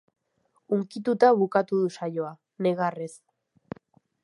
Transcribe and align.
Hunkituta 0.77 1.29
bukatu 1.41 1.83
du 1.83 1.91
saioa, 1.99 2.33
negarrez. 2.69 3.13